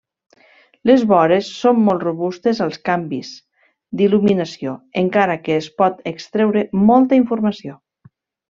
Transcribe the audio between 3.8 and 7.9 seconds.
d'il·luminació, encara que es pot extreure molta informació.